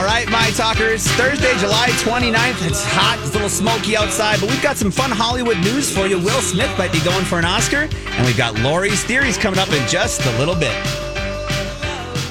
[0.00, 1.06] All right, my talkers.
[1.08, 2.66] Thursday, July 29th.
[2.66, 3.18] It's hot.
[3.20, 6.16] It's a little smoky outside, but we've got some fun Hollywood news for you.
[6.18, 9.68] Will Smith might be going for an Oscar, and we've got Lori's theories coming up
[9.68, 10.74] in just a little bit.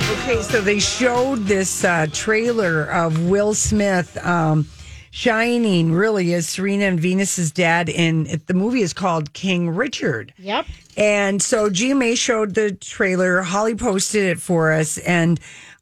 [0.09, 4.67] Okay, so they showed this uh, trailer of Will Smith um,
[5.11, 7.88] shining really as Serena and Venus's dad.
[7.91, 10.33] And it, the movie is called King Richard.
[10.39, 10.66] Yep.
[10.97, 13.44] And so GMA showed the trailer.
[13.44, 15.39] Holly posted it for us, and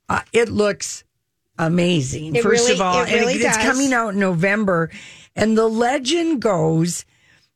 [0.09, 1.05] uh, it looks
[1.59, 2.35] amazing.
[2.35, 4.89] It First really- of all, it really and it- it's coming out in November.
[5.35, 7.05] And the legend goes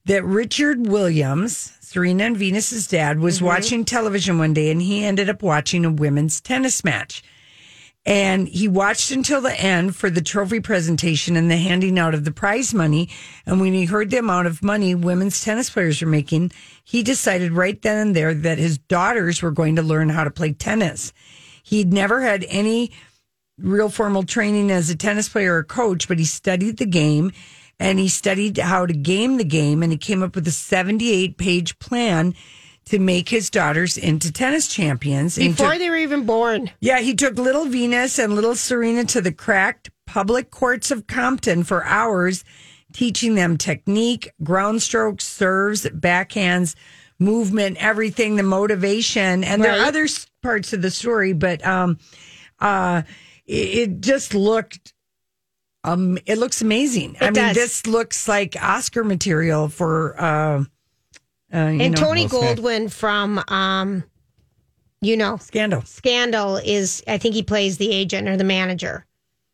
[0.06, 3.46] that Richard Williams, Serena and Venus's dad, was Mm-hmm.
[3.46, 7.24] watching television one day and he ended up watching a women's tennis match.
[8.04, 12.26] And he watched until the end for the trophy presentation and the handing out of
[12.26, 13.10] the prize money.
[13.46, 16.52] And when he heard the amount of money women's tennis players were making,
[16.84, 20.32] he decided right then and there that his daughters were going to learn how to
[20.32, 21.14] play tennis.
[21.62, 22.92] He'd never had any
[23.62, 27.32] real formal training as a tennis player or coach, but he studied the game
[27.80, 31.38] and he studied how to game the game and he came up with a 78
[31.38, 32.36] page plan
[32.86, 35.38] to make his daughters into tennis champions.
[35.38, 36.72] Before took- they were even born.
[36.80, 41.64] yeah, he took little Venus and little Serena to the cracked public courts of Compton
[41.64, 42.44] for hours,
[42.92, 46.76] teaching them technique, ground strokes, serves, backhands,
[47.20, 49.44] movement, everything, the motivation.
[49.44, 50.08] And there are other
[50.42, 51.98] parts of the story, but um,
[52.60, 53.04] uh,
[53.52, 54.94] it, it just looked.
[55.84, 57.18] Um, it looks amazing.
[57.20, 57.56] I mean, does.
[57.56, 60.64] this looks like Oscar material for uh,
[61.54, 62.60] uh, you And know, Tony Will Smith.
[62.60, 64.04] Goldwyn from, um,
[65.02, 65.82] you know, Scandal.
[65.82, 69.06] Scandal is, I think he plays the agent or the manager.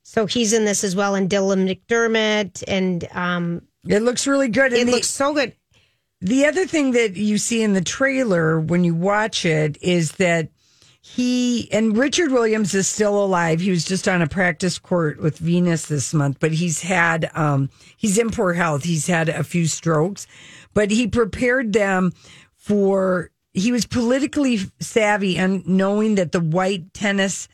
[0.03, 4.73] So he's in this as well, and Dylan McDermott, and um, It looks really good.
[4.73, 5.53] And it the- looks so good.
[6.19, 10.49] The other thing that you see in the trailer when you watch it is that
[11.15, 13.61] he and Richard Williams is still alive.
[13.61, 17.69] He was just on a practice court with Venus this month, but he's had um
[17.95, 18.83] he's in poor health.
[18.83, 20.27] He's had a few strokes,
[20.73, 22.11] but he prepared them
[22.55, 27.47] for he was politically savvy and knowing that the white tennis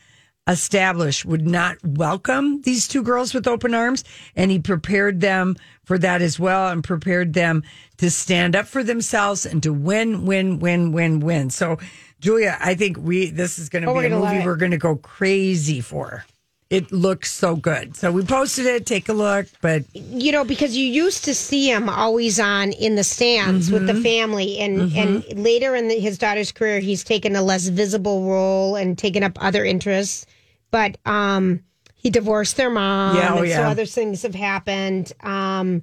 [0.46, 4.04] established would not welcome these two girls with open arms
[4.36, 7.62] and he prepared them for that as well and prepared them
[7.96, 11.78] to stand up for themselves and to win win win win win so
[12.20, 14.78] julia i think we this is going to Oh, be a movie we're going to
[14.78, 16.24] go crazy for
[16.70, 20.76] it looks so good so we posted it take a look but you know, because
[20.76, 23.96] you used to see him always on in the stands with Mm-hmm.
[23.96, 28.24] the family, and and later in the, his daughter's career, he's taken a less visible
[28.24, 30.26] role and taken up other interests.
[30.70, 31.62] But um,
[31.94, 35.12] he divorced their mom, Yeah, oh, and so other things have happened.
[35.22, 35.82] Um,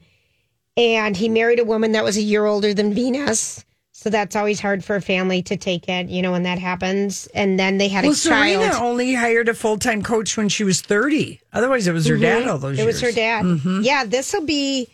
[0.76, 3.64] and he married a woman that was a year older than Venus.
[4.02, 7.28] So that's always hard for a family to take it, you know, when that happens.
[7.36, 8.64] And then they had well a child.
[8.64, 12.48] serena only hired a full-time coach when she was 30 otherwise it was her dad
[12.48, 12.84] all those Mm-hmm.
[12.84, 13.46] it was her dad.
[13.84, 14.88] Yeah, this will be.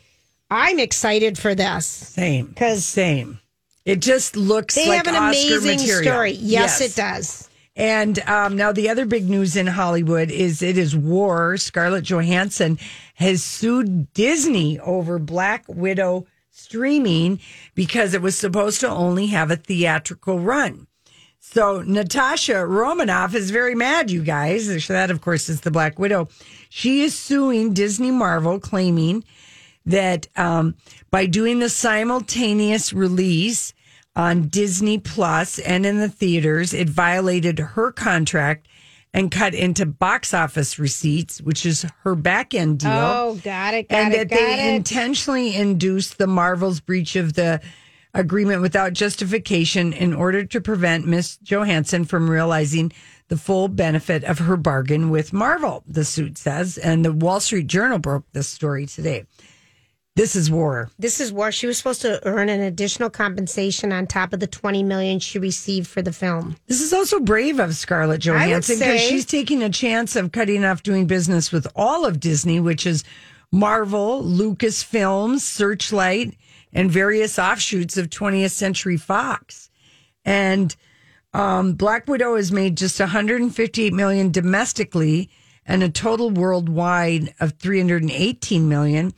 [0.52, 1.86] I'm excited for this.
[1.86, 2.48] Same.
[2.48, 3.40] Because same
[3.86, 6.12] it just looks They like have an Oscar amazing material.
[6.12, 6.32] story.
[6.34, 7.50] Yes, it does.
[7.78, 11.56] And um, now the other big news in Hollywood is it is war.
[11.56, 12.78] Scarlett Johansson
[13.16, 16.26] has sued Disney over Black Widow
[16.58, 17.40] streaming
[17.76, 20.88] because it was supposed to only have a theatrical run.
[21.40, 24.88] So Natasha Romanoff is very mad, you guys.
[24.88, 26.28] That, of course, is the Black Widow.
[26.70, 29.24] She is suing Disney Marvel, claiming
[29.86, 30.76] that um,
[31.12, 33.74] by doing the simultaneous release
[34.16, 38.68] on Disney Plus and in the theaters, it violated her contract
[39.14, 43.90] and cut into box office receipts, which is her back end deal Oh, got it,
[43.90, 44.76] got and it, that they it.
[44.76, 47.62] intentionally induced the Marvel's breach of the
[48.14, 52.92] agreement without justification in order to prevent Miss Johansson from realizing
[53.28, 56.78] the full benefit of her bargain with Marvel, the suit says.
[56.78, 59.26] And the Wall Street Journal broke this story today.
[60.18, 60.90] This is war.
[60.98, 64.48] This is where she was supposed to earn an additional compensation on top of the
[64.48, 66.56] 20 million she received for the film.
[66.66, 70.82] This is also brave of Scarlett Johansson because she's taking a chance of cutting off
[70.82, 73.04] doing business with all of Disney, which is
[73.52, 76.36] Marvel, Lucasfilms, Searchlight,
[76.74, 79.70] and various offshoots of 20th Century Fox.
[80.26, 80.76] And
[81.36, 85.30] um, Black Widow has made just 158 million domestically
[85.64, 89.14] and a total worldwide of 318 million.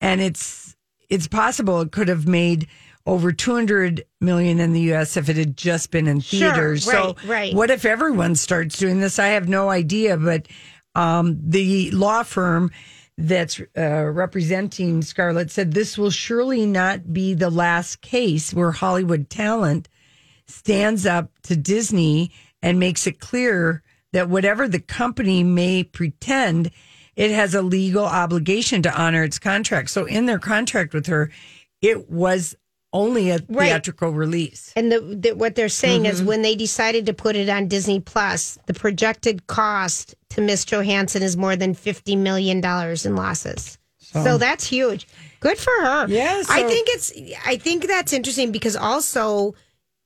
[0.00, 0.76] And it's
[1.08, 2.68] it's possible it could have made
[3.06, 6.84] over 200 million in the US if it had just been in Sure, theaters.
[6.84, 7.54] so right, right.
[7.54, 9.18] what if everyone starts doing this?
[9.18, 10.46] I have no idea, but
[10.94, 12.70] um, the law firm
[13.16, 19.28] that's uh, representing Scarlett said this will surely not be the last case where Hollywood
[19.28, 19.88] talent
[20.46, 22.32] stands up to Disney
[22.62, 23.82] and makes it clear
[24.12, 26.70] that whatever the company may pretend,
[27.20, 29.90] it has a legal obligation to honor its contract.
[29.90, 31.30] So in their contract with her,
[31.82, 32.56] it was
[32.92, 33.66] only a Right.
[33.68, 34.72] theatrical release.
[34.74, 36.12] And the, the, what they're saying Mm-hmm.
[36.12, 40.64] is when they decided to put it on Disney Plus, the projected cost to Miss
[40.64, 43.78] Johansson is more than $50 million in losses.
[43.98, 45.06] So, that's huge.
[45.38, 46.06] Good for her.
[46.08, 47.12] Yeah, I think it's,
[47.46, 49.54] I think that's interesting because also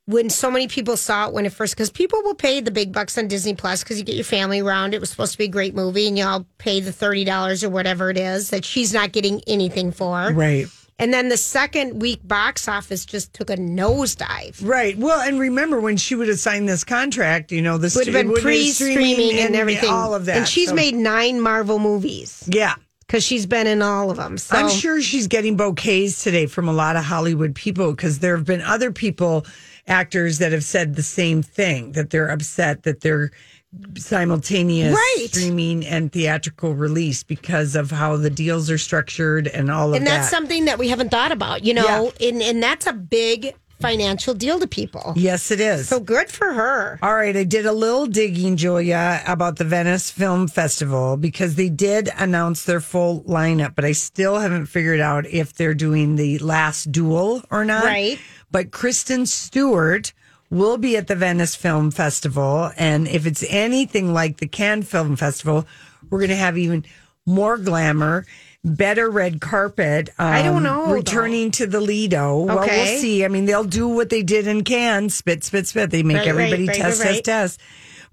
[0.06, 2.92] when so many people saw it when it first, because people will pay the big
[2.92, 4.92] bucks on Disney Plus because you get your family around.
[4.94, 8.10] It was supposed to be a great movie and y'all pay the $30 or whatever
[8.10, 10.30] it is that she's not getting anything for.
[10.32, 10.66] Right.
[10.98, 14.64] And then the second week box office just took a nosedive.
[14.64, 14.96] Right.
[14.96, 18.14] Well, and remember when she would have signed this contract, you know, this would have
[18.14, 20.36] been pre-streaming and everything, all of that.
[20.36, 22.74] And she's So- made nine Marvel movies yeah.
[23.06, 24.38] because she's been in all of them.
[24.38, 28.36] So I'm sure she's getting bouquets today from a lot of Hollywood people because there
[28.36, 29.46] have been other people,
[29.86, 33.30] actors that have said the same thing that they're upset that they're
[33.98, 35.26] simultaneous Right.
[35.28, 39.96] streaming and theatrical release because of how the deals are structured and all of that.
[39.98, 40.36] and that's that.
[40.36, 44.58] something that we haven't thought about, you know, and and that's a big financial deal
[44.60, 45.12] to people.
[45.16, 45.88] yes, it is.
[45.88, 46.98] So good for her.
[47.02, 51.68] All right, I did a little digging, Julia, about the Venice Film Festival because they
[51.68, 56.38] did announce their full lineup, but I still haven't figured out if they're doing the
[56.38, 57.84] last duel or not.
[57.84, 58.18] Right.
[58.54, 60.12] But Kristen Stewart
[60.48, 62.70] will be at the Venice Film Festival.
[62.76, 65.66] And if it's anything like the Cannes Film Festival,
[66.08, 66.84] we're going to have even
[67.26, 68.26] more glamour.
[68.62, 70.10] Better red carpet.
[70.20, 70.92] I don't um, know, though.
[70.92, 72.42] Returning to the Lido.
[72.44, 73.24] Well, we'll see.
[73.24, 75.90] I mean, they'll do what they did in Cannes spit, spit, spit.
[75.90, 77.60] They make right, everybody right, test, right, test, test.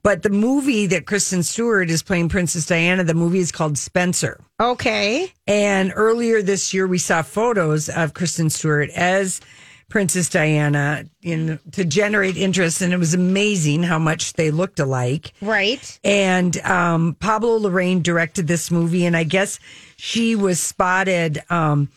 [0.01, 4.39] But the movie that Kristen Stewart is playing Princess Diana, the movie is called Spencer.
[4.59, 5.31] Okay.
[5.45, 9.39] And earlier this year, we saw photos of Kristen Stewart as
[9.91, 15.33] Princess Diana in to generate interest, and it was amazing how much they looked alike.
[15.41, 15.99] Right.
[16.03, 19.59] And um, Pablo Larraín directed this movie, and I guess
[19.97, 21.89] she was spotted um,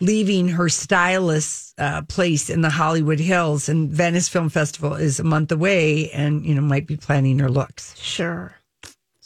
[0.00, 3.68] leaving her stylist's uh, place in the Hollywood Hills.
[3.68, 7.48] And Venice Film Festival is a month away, and you know might be planning her
[7.48, 7.96] looks.
[7.96, 8.54] Sure.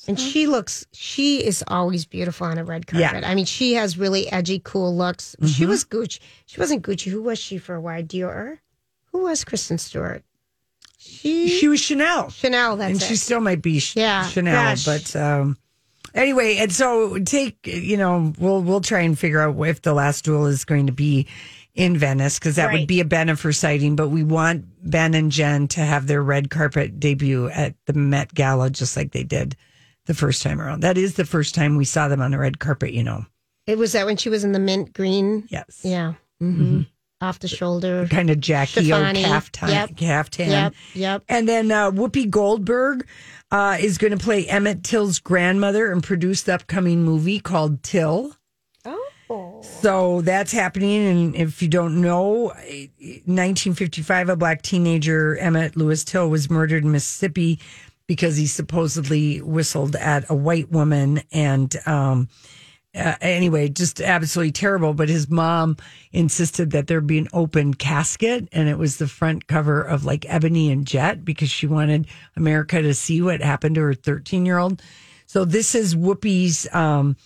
[0.09, 3.01] And she looks, she is always beautiful on a red carpet.
[3.01, 3.15] Yeah.
[3.21, 3.31] Mm-hmm.
[3.31, 5.37] I mean, she has really edgy, cool looks.
[5.47, 6.19] She was Gucci.
[6.47, 7.11] She wasn't Gucci.
[7.11, 8.03] Who was she for a while?
[8.03, 8.59] Dior?
[9.13, 10.25] Who was Kristen Stewart?
[10.99, 12.31] She, She was Chanel.
[12.31, 12.93] Chanel, that's right.
[12.93, 13.05] and it.
[13.05, 14.85] she still might be Ch- Yeah, Chanel, gosh.
[14.85, 15.57] but um,
[16.15, 20.25] anyway, and so take you know we'll we'll try and figure out if the last
[20.25, 21.27] duel is going to be
[21.75, 22.89] in Venice because that would Right.
[22.89, 23.97] be a Ben Bennifer sighting.
[23.97, 28.35] But we want Ben and Jen to have their red carpet debut at the Met
[28.35, 29.57] Gala just like they did
[30.07, 30.81] the first time around.
[30.81, 32.93] That is the first time we saw them on the red carpet.
[32.93, 33.25] You know,
[33.67, 35.47] it was that when she was in the mint green.
[35.51, 36.15] yes, Yeah.
[36.43, 36.83] Mm-hmm.
[37.23, 38.07] Off the shoulder.
[38.11, 39.97] kind of Jackie O caftan, Yep.
[39.97, 40.49] caftan.
[40.51, 40.75] Yep.
[40.95, 41.25] Yep.
[41.29, 43.07] And then uh, Whoopi Goldberg
[43.51, 48.35] uh, is going to play Emmett Till's grandmother and produce the upcoming movie called Till.
[48.87, 49.61] Oh.
[49.63, 51.07] So that's happening.
[51.07, 52.53] And if you don't know,
[53.27, 57.61] 1955, a black teenager, Emmett Lewis Till, was murdered in Mississippi
[58.11, 61.23] because he supposedly whistled at a white woman.
[61.31, 62.29] And um,
[62.93, 64.95] uh, anyway, just absolutely terrible.
[64.95, 65.77] But his mom
[66.11, 70.27] insisted that there be an open casket, and it was the front cover of like
[70.29, 74.59] Ebony and Jet because she wanted America to see what happened to her 13 year
[74.59, 74.83] old.
[75.27, 76.67] So this is Whoopi's.
[76.75, 77.17] Um,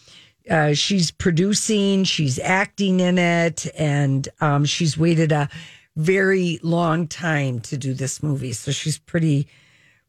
[0.50, 5.49] uh, she's producing, she's acting in it, and um, she's waited a
[5.97, 8.53] very long time to do this movie.
[8.53, 9.49] So she's pretty,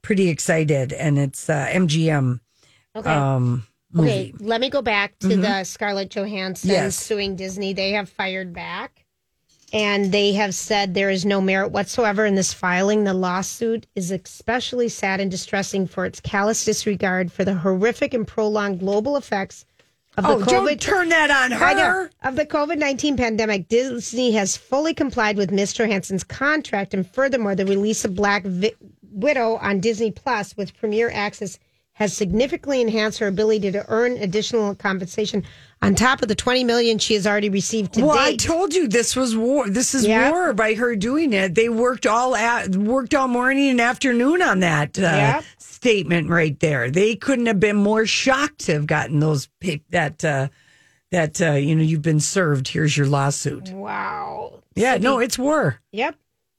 [0.05, 2.39] pretty excited, and it's uh, MGM.
[2.95, 3.09] Okay.
[3.09, 3.65] Um,
[3.97, 4.33] okay.
[4.39, 6.95] Let me go back to the Scarlett Johansson Yes.
[6.95, 7.73] suing Disney.
[7.73, 9.01] They have fired back.
[9.73, 13.03] and they have said there is no merit whatsoever in this filing.
[13.03, 18.25] The lawsuit is especially sad and distressing for its callous disregard for the horrific and
[18.27, 19.65] prolonged global effects
[20.17, 20.47] of the Oh, COVID.
[20.67, 21.79] don't turn that on I know.
[21.83, 22.09] her.
[22.23, 25.87] Of the COVID 19 pandemic, Disney has fully complied with Mr.
[25.89, 26.93] Hansen's contract.
[26.93, 28.45] And furthermore, the release of Black
[29.15, 31.57] Widow on Disney Plus with Premier Access
[31.93, 35.41] has significantly enhanced her ability to earn additional compensation
[35.81, 38.89] on top of the 20 million she has already received to Well, I told you
[38.89, 39.69] this was war.
[39.69, 40.29] This is Yeah.
[40.29, 41.55] war by her doing it.
[41.55, 45.41] They worked all at, worked all morning and afternoon on that uh, Yeah.
[45.57, 46.91] statement right there.
[46.91, 49.47] They couldn't have been more shocked to have gotten those
[49.91, 50.49] that uh,
[51.11, 52.67] that uh, you know you've been served.
[52.67, 53.69] Here's your lawsuit.
[53.69, 54.63] wow.
[54.75, 55.79] Yeah, no, it's war.
[55.93, 56.15] Yep.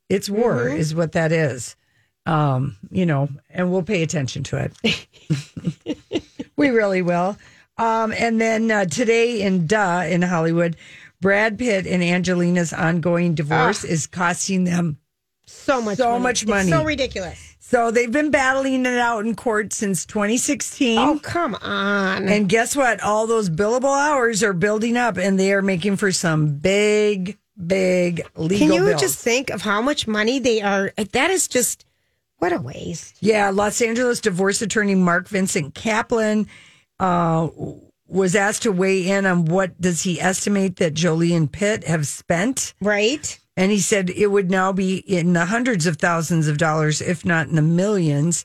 [0.09, 0.79] It's war Mm-hmm.
[0.79, 1.77] is what that is.
[2.27, 5.07] Um, you know, and we'll pay attention to it.
[6.57, 7.37] we really will.
[7.79, 10.77] Um, and then uh, today in Duh in Hollywood,
[11.21, 14.99] Brad Pitt and Angelina's ongoing divorce is costing them.
[15.47, 16.23] So much So money.
[16.23, 16.71] much It's money.
[16.71, 17.55] so ridiculous.
[17.61, 20.99] So they've been battling it out in court since 2016.
[20.99, 22.29] Oh, come on.
[22.29, 23.01] And guess what?
[23.01, 28.25] All those billable hours are building up, and they are making for some big, big
[28.37, 29.01] legal Can you bills.
[29.01, 30.93] just think of how much money they are?
[31.13, 31.86] That is just,
[32.39, 33.17] what a waste.
[33.21, 36.47] Yeah, Los Angeles divorce attorney Mark Vincent Kaplan
[37.01, 37.49] uh,
[38.07, 42.07] was asked to weigh in on what does he estimate that Jolie and Pitt have
[42.07, 43.39] spent, Right?
[43.57, 47.25] and he said it would now be in the hundreds of thousands of dollars, if
[47.25, 48.45] not in the millions,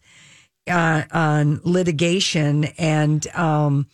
[0.69, 3.27] uh, on litigation and.
[3.36, 3.88] Um,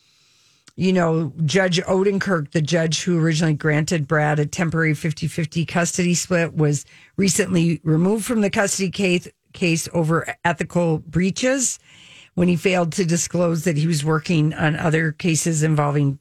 [0.80, 6.14] you know, Judge Ouderkirk, the judge who originally granted Brad a temporary 50 50 custody
[6.14, 6.86] split, was
[7.16, 9.28] recently removed from the custody case,
[9.58, 11.80] case over ethical breaches
[12.36, 16.18] when he failed to disclose that he was working on other cases involving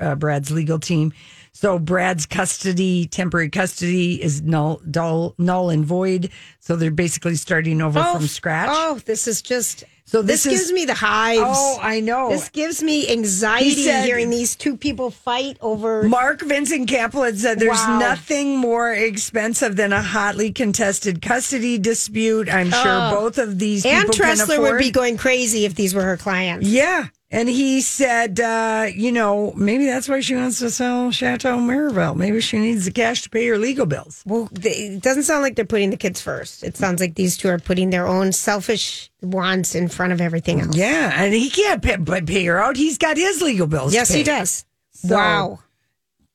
[0.00, 1.12] uh, Brad's legal team.
[1.60, 6.30] So Brad's custody, temporary custody, is null, dull, null and void.
[6.60, 8.68] So they're basically starting over oh, from scratch.
[8.70, 9.82] Oh, this is just.
[10.04, 11.42] So this, this is- gives me the hives.
[11.44, 12.30] Oh, I know.
[12.30, 16.04] This gives me anxiety He said- hearing these two people fight over.
[16.04, 17.98] Mark Vincent Kaplan said there's Wow.
[17.98, 22.48] nothing more expensive than a hotly contested custody dispute.
[22.48, 23.10] I'm sure oh.
[23.10, 26.68] both of these can Tressler would be going crazy if these were her clients.
[26.68, 27.08] yeah.
[27.30, 32.16] And he said, uh, you know, maybe that's why she wants to sell Chateau Miraval.
[32.16, 34.22] Maybe she needs the cash to pay her legal bills.
[34.24, 36.64] Well, they, it doesn't sound like they're putting the kids first.
[36.64, 40.62] It sounds like these two are putting their own selfish wants in front of everything
[40.62, 40.74] else.
[40.74, 41.12] Yeah.
[41.14, 42.78] And he can't pay, but pay her out.
[42.78, 43.92] He's got his legal bills.
[43.92, 44.64] to Yes, he does.
[44.92, 45.58] So- wow.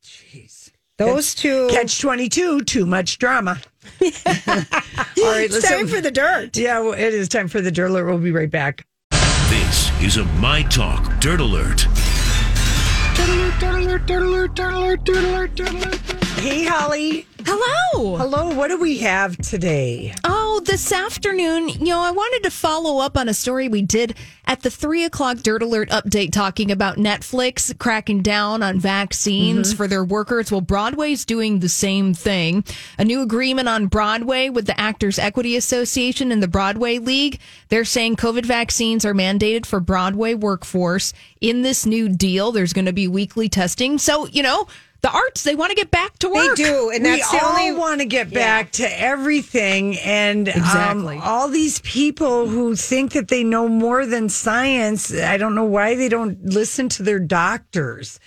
[0.03, 0.69] Jeez.
[0.99, 1.69] Those two.
[1.71, 3.59] Catch 22, too much drama.
[4.01, 6.55] All right, it's time for the dirt.
[6.55, 8.05] Yeah, well, it is time for the dirt alert.
[8.05, 8.85] We'll be right back.
[9.49, 11.81] This is a My Talk Dirt Alert.
[16.39, 17.25] Hey, Holly.
[17.45, 18.17] Hello.
[18.17, 18.53] Hello.
[18.53, 20.13] What do we have today?
[20.23, 24.15] Oh, this afternoon, you know, I wanted to follow up on a story we did
[24.45, 29.77] at the three o'clock Dirt Alert update talking about Netflix cracking down on vaccines mm-hmm.
[29.77, 30.51] for their workers.
[30.51, 32.63] Well, Broadway's doing the same thing.
[32.97, 37.39] A new agreement on Broadway with the Actors Equity Association and the Broadway League.
[37.69, 41.13] They're saying COVID vaccines are mandated for Broadway workforce.
[41.41, 43.97] In this new deal, there's going to be weekly testing.
[43.97, 44.67] So, you know,
[45.03, 46.55] the arts, they want to get back to work.
[46.57, 47.73] They do, and we that's the all only.
[47.77, 51.19] want to get back to everything, and um, Exactly.
[51.21, 55.13] all these people who think that they know more than science.
[55.13, 58.19] I don't know why they don't listen to their doctors.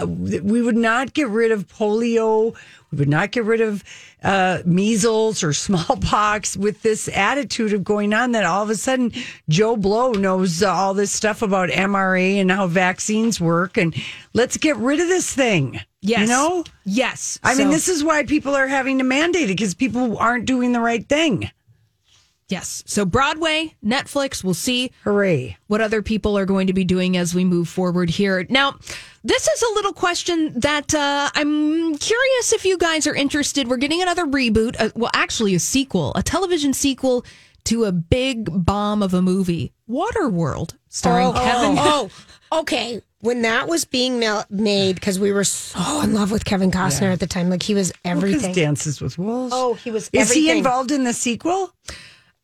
[0.00, 2.54] Uh, we would not get rid of polio.
[2.92, 3.82] We would not get rid of
[4.22, 9.12] uh, measles or smallpox with this attitude of going on that all of a sudden
[9.48, 13.76] Joe Blow knows uh, all this stuff about MRA and how vaccines work.
[13.78, 13.94] And
[14.34, 15.80] let's get rid of this thing.
[16.00, 16.20] Yes.
[16.20, 16.64] You know?
[16.84, 17.38] Yes.
[17.42, 20.72] I mean, this is why people are having to mandate it because people aren't doing
[20.72, 21.50] the right thing.
[22.48, 22.82] Yes.
[22.86, 25.58] So Broadway, Netflix, we'll see Hooray.
[25.66, 28.46] what other people are going to be doing as we move forward here.
[28.48, 28.78] Now,
[29.22, 33.68] this is a little question that uh, I'm curious if you guys are interested.
[33.68, 37.22] We're getting another reboot, uh, well, actually, a sequel, a television sequel
[37.64, 41.76] to a big bomb of a movie, Waterworld, starring Kevin.
[41.78, 42.10] Oh,
[42.52, 43.02] okay.
[43.20, 47.12] When that was being ma- made, because we were so in love with Kevin Costner
[47.12, 48.54] at the time, like he was Because everything.
[48.54, 49.52] Dances with Wolves.
[49.54, 50.08] oh, he was.
[50.12, 51.72] Is he involved in the sequel?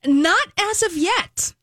[0.04, 1.54] Not as of yet.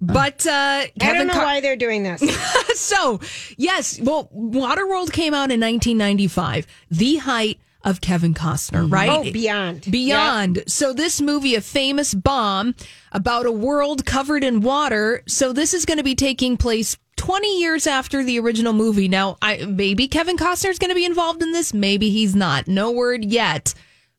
[0.00, 2.20] But uh, I Kevin don't know Co- why they're doing this.
[2.78, 3.18] so,
[3.56, 8.92] yes, well, Waterworld came out in 1995, the height of Kevin Costner, mm-hmm.
[8.92, 9.10] right?
[9.10, 9.90] Oh, Beyond.
[9.90, 10.64] Beyond.
[10.66, 12.74] So, this movie, a famous bomb
[13.12, 15.22] about a world covered in water.
[15.26, 19.08] So, this is going to be taking place 20 years after the original movie.
[19.08, 21.72] Now, I, maybe Kevin Costner's going to be involved in this.
[21.72, 22.68] Maybe he's not.
[22.68, 23.72] No word yet.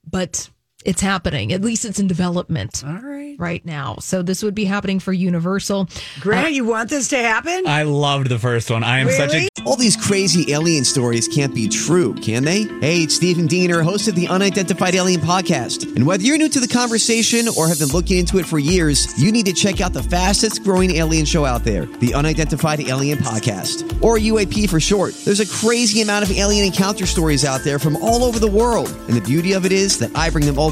[0.09, 0.49] but
[0.85, 1.51] it's happening.
[1.53, 2.83] At least it's in development.
[2.85, 3.35] All right.
[3.39, 3.97] Right now.
[3.99, 5.89] So this would be happening for Universal.
[6.19, 7.65] Grant, uh, you want this to happen?
[7.67, 8.83] I loved the first one.
[8.83, 12.63] I am such a All these crazy alien stories can't be true, can they?
[12.79, 15.95] Hey, it's Stephen Diener, host of the Unidentified Alien Podcast.
[15.95, 19.19] And whether you're new to the conversation or have been looking into it for years,
[19.21, 23.17] you need to check out the fastest growing alien show out there, the Unidentified Alien
[23.17, 25.13] Podcast, or UAP for short.
[25.25, 28.89] There's a crazy amount of alien encounter stories out there from all over the world.
[29.07, 30.71] And the beauty of it is that I bring them all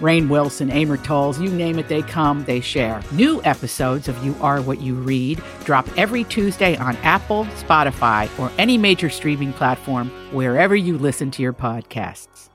[0.00, 3.02] Rainn Wilson, Amor Towles, you name it, they come, they share.
[3.12, 8.50] New episodes of You Are What You Read drop every Tuesday on Apple, Spotify, or
[8.58, 12.48] any major streaming platform wherever you listen to your podcasts.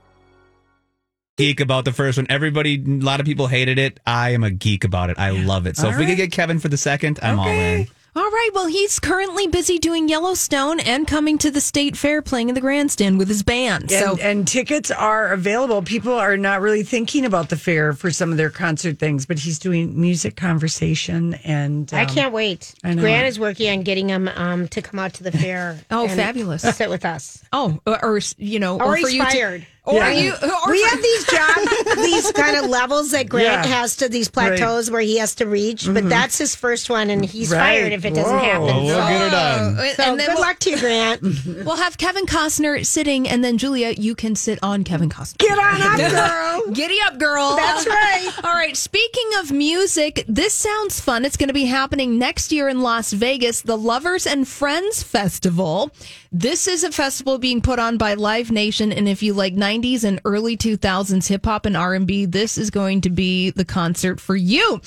[1.38, 2.28] geek about the first one.
[2.30, 4.00] Everybody, a lot of people hated it.
[4.06, 5.20] I am a geek about it.
[5.20, 5.78] I love it.
[5.78, 7.88] So All if we could get Kevin for the second, I'm all in.
[8.18, 8.50] All right.
[8.54, 12.62] Well, he's currently busy doing Yellowstone and coming to the state fair playing in the
[12.62, 13.92] grandstand with his band.
[13.92, 15.82] So and, and tickets are available.
[15.82, 19.38] People are not really thinking about the fair for some of their concert things, but
[19.40, 22.74] he's doing music conversation and I um, can't wait.
[22.86, 23.02] I know.
[23.02, 25.78] Grant is working on getting him um, to come out to the fair.
[25.92, 26.62] Oh, and fabulous.
[26.64, 27.44] Sit with us.
[27.54, 29.68] Oh, or, or, you know, Or or, for he's you to- fired.
[29.86, 30.10] Or Yeah.
[30.12, 33.76] you, or we for- have these jobs, these kind of levels that Grant Yeah.
[33.82, 36.10] has to these plateaus where he has to reach, but mm-hmm.
[36.10, 37.60] that's his first one, and he's Right.
[37.80, 38.44] fired if it doesn't Whoa.
[38.44, 38.66] happen.
[38.66, 39.78] Well, we'll so get her done.
[39.80, 41.22] Oh, so and then good we'll, luck to you, Grant.
[41.66, 45.38] we'll have Kevin Costner sitting, and then Julia, you can sit on Kevin Costner.
[45.38, 46.12] Get on up,
[46.66, 46.74] girl.
[46.74, 47.56] Giddy up, girl.
[47.56, 48.32] That's right.
[48.44, 48.76] All right.
[48.76, 51.26] Speaking of music, this sounds fun.
[51.26, 55.92] It's going to be happening next year in Las Vegas, the Lovers and Friends Festival.
[56.32, 60.04] This is a festival being put on by Live Nation, and if you like '90s
[60.04, 64.36] and early 2000s hip hop and R&B, this is going to be the concert for
[64.36, 64.80] you.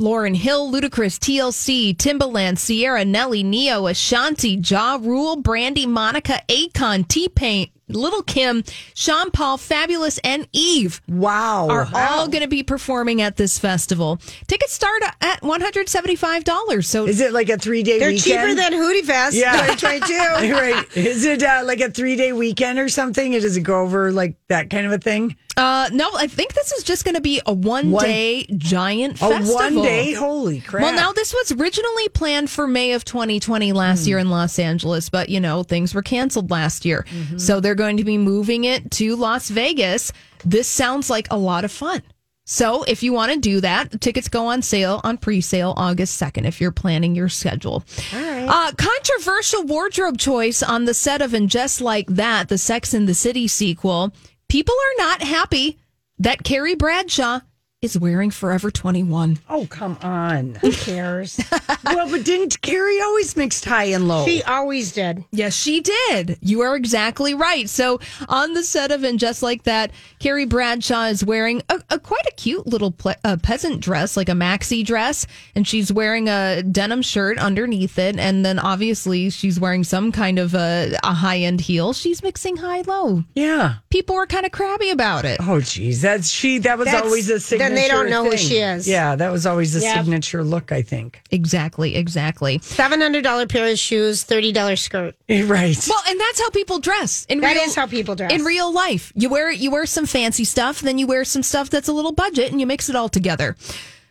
[0.00, 7.28] Lauryn Hill, Ludacris, TLC, Timbaland, Ciara, Nelly, Ne-Yo, Ashanti, Ja Rule, Brandy, Monica, Akon, T
[7.28, 7.70] Pain.
[7.88, 11.68] Lil' Kim, Sean Paul, Fabolous, and Eve Wow.
[11.68, 14.18] are all going to be performing at this festival.
[14.48, 16.88] Tickets start at one hundred seventy-five dollars.
[16.88, 18.24] So Is it like a three day They're weekend?
[18.24, 19.52] cheaper than Hootie Fest Yeah.
[19.76, 20.52] 2022.
[20.52, 20.96] right.
[20.96, 23.34] Is it uh, like a three day weekend or something?
[23.34, 25.36] Or does it go over like that kind of a thing?
[25.56, 29.54] Uh, no, I think this is just going to be a one-day giant A festival.
[29.54, 30.12] one day?
[30.12, 30.82] Holy crap.
[30.82, 34.08] Well, now this was originally planned for May of 2020 last Hmm.
[34.08, 37.38] year in Los Angeles, but you know things were canceled last year, Mm-hmm.
[37.38, 40.12] so they're going to be moving it to Las Vegas.
[40.44, 42.02] This sounds like a lot of fun.
[42.48, 46.20] So if you want to do that, the tickets go on sale on pre-sale August
[46.22, 47.82] 2nd if you're planning your schedule.
[48.14, 53.08] Uh, controversial wardrobe choice on the set of And Just Like That, the Sex and
[53.08, 54.12] the City sequel.
[54.48, 55.78] People are not happy
[56.18, 57.40] that Carrie Bradshaw
[57.86, 59.38] is wearing Forever 21.
[59.48, 60.56] Oh, come on.
[60.56, 61.40] Who cares?
[61.84, 64.24] well, but didn't Carrie always mixed high and low?
[64.26, 65.24] She always did.
[65.30, 66.36] Yes, she did.
[66.42, 67.68] You are exactly right.
[67.68, 71.98] So, on the set of And Just Like That, Carrie Bradshaw is wearing a, a
[71.98, 76.28] quite a cute little ple- uh, peasant dress, like a maxi dress, and she's wearing
[76.28, 78.18] a denim shirt underneath it.
[78.18, 81.92] And then, obviously, she's wearing some kind of a, a high end heel.
[81.92, 83.24] She's mixing high low.
[83.34, 83.76] yeah.
[83.90, 85.38] People were kind of crabby about it.
[85.40, 86.02] Oh, geez.
[86.02, 86.58] That's she.
[86.58, 87.70] That was That's- always a signature.
[87.76, 88.88] Then they don't know who she is.
[88.88, 89.96] Yeah, that was always the Yep.
[89.96, 90.72] signature look.
[90.72, 91.22] I think.
[91.30, 92.58] Exactly, exactly.
[92.62, 95.14] Seven hundred dollar pair of shoes, thirty dollar skirt.
[95.28, 95.76] Eh, right.
[95.88, 97.24] Well, and that's how people dress.
[97.28, 98.32] In That real, is how people dress.
[98.32, 99.12] in real life.
[99.14, 102.12] You wear you wear some fancy stuff, then you wear some stuff that's a little
[102.12, 103.56] budget, and you mix it all together.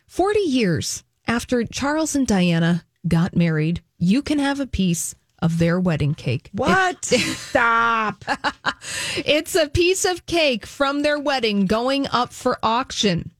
[0.06, 5.78] Forty years after Charles and Diana got married, you can have a piece of their
[5.78, 6.48] wedding cake.
[6.52, 7.04] what?
[7.50, 8.24] Stop.
[9.16, 13.32] It's a piece of cake from their wedding going up for auction.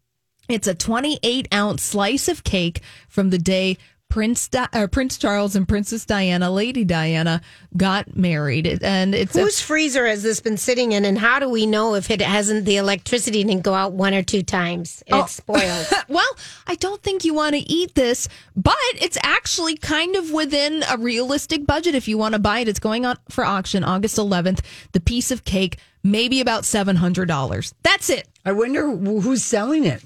[0.48, 3.78] It's a 28 ounce slice of cake from the day
[4.08, 7.40] Prince Di- uh, Prince Charles and Princess Diana, Lady Diana,
[7.76, 11.48] got married, and it's a Whose freezer has this been sitting in, and how do
[11.48, 15.02] we know if it hasn't the electricity didn't go out one or two times?
[15.08, 15.86] and It's spoiled.
[16.08, 16.36] Well,
[16.68, 20.96] I don't think you want to eat this, but it's actually kind of within a
[20.98, 22.68] realistic budget if you want to buy it.
[22.68, 24.60] It's going on for auction August 11th.
[24.92, 27.74] The piece of cake, maybe about $700.
[27.82, 28.28] That's it.
[28.44, 30.04] I wonder who's selling it.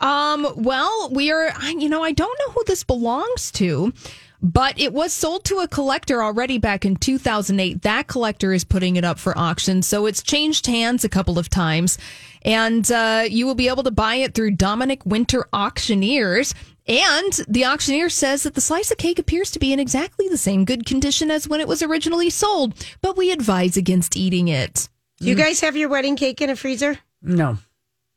[0.00, 3.92] Um, well, we are, I- you know, I don't know who this belongs to,
[4.42, 7.82] but it was sold to a collector already back in 2008.
[7.82, 9.82] That collector is putting it up for auction.
[9.82, 11.98] So it's changed hands a couple of times.
[12.42, 16.54] And uh, you will be able to buy it through Dominic Winter Auctioneers.
[16.88, 20.38] And the auctioneer says that the slice of cake appears to be in exactly the
[20.38, 24.88] same good condition as when it was originally sold, but we advise against eating it.
[25.20, 26.98] Do you guys have your wedding cake in a freezer?
[27.20, 27.58] No.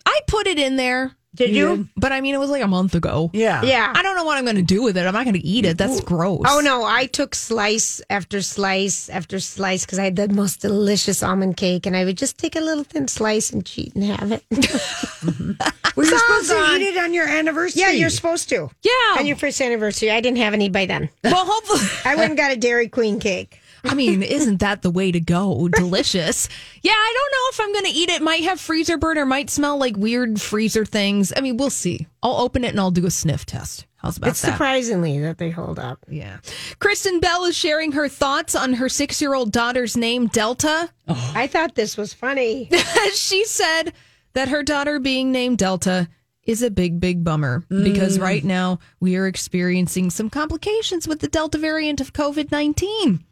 [0.06, 1.12] I put it in there.
[1.36, 1.88] Did you?
[1.98, 3.32] But I mean, it was like a month ago.
[3.34, 3.64] Yeah.
[3.64, 3.92] Yeah.
[3.96, 5.06] I don't know what I'm going to do with it.
[5.06, 5.78] I'm not going to eat it.
[5.78, 6.44] That's gross.
[6.48, 11.24] Oh no, I took slice after slice after slice because I had the most delicious
[11.24, 14.32] almond cake, and I would just take a little thin slice and cheat and have
[14.32, 14.44] it.
[15.96, 17.82] Well, you're supposed to eat it on your anniversary.
[17.84, 18.68] yeah, you're supposed to.
[18.82, 18.92] Yeah.
[19.20, 21.08] On your first anniversary, I didn't have any by then.
[21.24, 21.88] Well, hopefully.
[22.04, 23.60] I went and got a Dairy Queen cake.
[23.84, 25.68] I mean, isn't that the way to go?
[25.68, 26.50] Delicious.
[26.82, 28.22] Yeah, I don't know if I'm going to eat it.
[28.22, 31.34] Might have freezer burn or might smell like weird freezer things.
[31.36, 32.08] I mean, we'll see.
[32.22, 33.86] I'll open it and I'll do a sniff test.
[33.98, 34.52] How's about It's that?
[34.52, 36.00] surprisingly that they hold up.
[36.10, 36.40] Yeah.
[36.80, 40.90] Kristen Bell is sharing her thoughts on her six year old daughter's name, Delta.
[41.08, 41.32] Oh.
[41.36, 42.70] I thought this was funny.
[43.14, 43.94] she said
[44.34, 46.10] that her daughter being named Delta
[46.44, 48.22] is a big, big bummer because mm.
[48.22, 53.24] right now we are experiencing some complications with the Delta variant of COVID 19.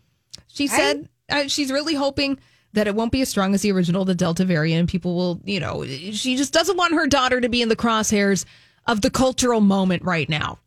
[0.54, 2.40] She said uh, she's really hoping
[2.74, 4.90] that it won't be as strong as the original, the Delta variant.
[4.90, 8.46] People will, you know, she just doesn't want her daughter to be in the crosshairs
[8.88, 10.60] of the cultural moment right now.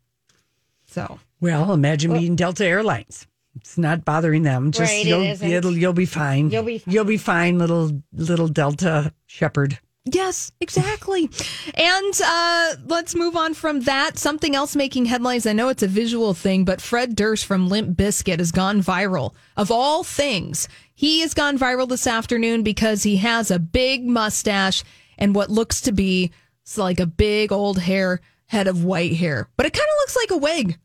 [0.85, 1.19] So.
[1.41, 3.27] Well, imagine being Delta Airlines.
[3.55, 4.71] It's not bothering them.
[4.71, 5.49] Just Right, you'll, isn't.
[5.49, 6.49] it'll, you'll be fine.
[6.49, 6.93] You'll be fine.
[6.93, 9.79] You'll be fine, little little Delta Shepard.
[10.05, 11.29] Yes, exactly.
[11.73, 14.19] and uh, let's move on from that.
[14.19, 15.47] Something else making headlines.
[15.47, 19.33] I know it's a visual thing, but Fred Durst from Limp Bizkit has gone viral.
[19.57, 24.83] Of all things, he has gone viral this afternoon because he has a big mustache
[25.17, 26.31] and what looks to be
[26.77, 30.31] like a big old hair head of white hair, but it kind of looks like
[30.31, 30.77] a wig.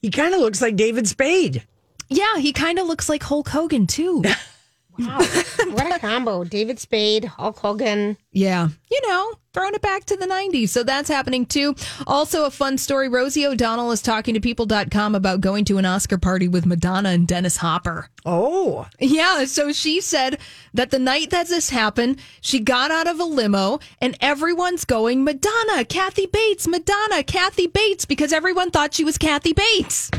[0.00, 1.66] He kind of looks like David Spade.
[2.08, 4.22] Yeah, he kind of looks like Hulk Hogan too.
[4.98, 5.18] Wow,
[5.70, 6.44] what a combo!
[6.44, 8.16] David Spade, Hulk Hogan.
[8.32, 10.68] Yeah, you know, throwing it back to the 90s.
[10.68, 11.74] So that's happening too.
[12.06, 16.18] Also, a fun story Rosie O'Donnell is talking to people.com about going to an Oscar
[16.18, 18.08] party with Madonna and Dennis Hopper.
[18.24, 20.38] Oh, Yeah, so she said
[20.74, 25.24] that the night that this happened, she got out of a limo and everyone's going,
[25.24, 30.10] Madonna, Kathy Bates, Madonna, Kathy Bates, because everyone thought she was Kathy Bates.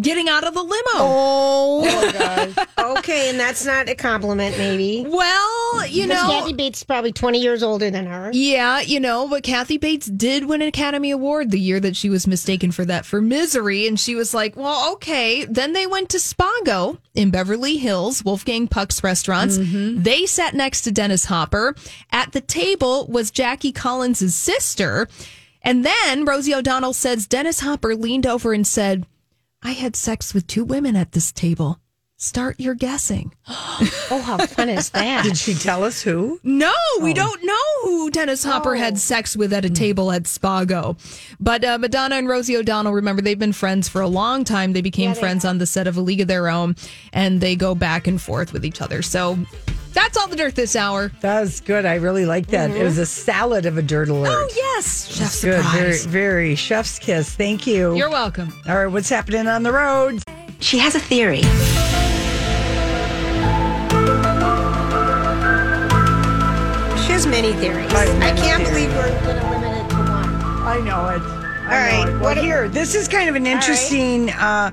[0.00, 0.82] Getting out of the limo.
[0.94, 2.54] Oh,
[2.98, 5.04] okay, and that's not a compliment, maybe.
[5.06, 6.28] Well, you know.
[6.30, 8.30] Kathy Bates is probably twenty years older than her.
[8.32, 12.08] Yeah, you know, but Kathy Bates did win an Academy Award the year that she
[12.08, 13.88] was mistaken for that for Misery.
[13.88, 15.44] And she was like, well, okay.
[15.46, 19.58] Then they went to Spago in Beverly Hills, Wolfgang Puck's restaurants.
[19.58, 20.02] Mm-hmm.
[20.02, 21.74] They sat next to Dennis Hopper.
[22.12, 25.08] At the table was Jackie Collins' sister.
[25.62, 29.04] And then Rosie O'Donnell says Dennis Hopper leaned over and said,
[29.62, 31.79] I had sex with two women at this table.
[32.22, 33.32] Start your guessing.
[34.12, 35.22] Oh, how fun is that?
[35.22, 36.40] did she tell us who?
[36.42, 37.54] No, we don't know
[37.84, 40.98] who Dennis Hopper had sex with at a table at Spago.
[41.38, 44.72] But uh, Madonna and Rosie O'Donnell, remember, they've been friends for a long time.
[44.72, 46.74] They became friends on the set of A League of Their Own,
[47.12, 49.00] and they go back and forth with each other.
[49.00, 49.38] So
[49.92, 51.12] that's all the dirt this hour.
[51.20, 51.86] That was good.
[51.86, 52.72] I really like that.
[52.72, 54.28] It was a salad of a dirt alert.
[54.28, 55.06] Oh, yes.
[55.06, 55.64] Chef's good.
[55.66, 57.32] Very, very chef's kiss.
[57.32, 57.94] Thank you.
[57.94, 58.52] You're welcome.
[58.68, 60.20] All right, what's happening on the road?
[60.58, 61.42] She has a theory.
[67.30, 67.92] Many theories.
[67.92, 68.68] I I can't theories.
[68.70, 70.34] believe we're going to limit it to one.
[70.66, 71.22] I know it.
[71.22, 74.30] All right, Well, what- here, this is kind of an interesting.
[74.30, 74.72] Uh,